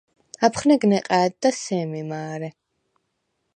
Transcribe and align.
აფხნეგ 0.47 0.81
ნეყა̄̈დდა 0.91 1.49
სემი 1.61 2.01
მა̄რე. 2.09 2.49